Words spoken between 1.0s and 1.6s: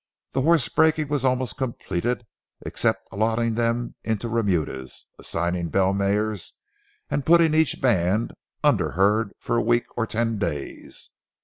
was almost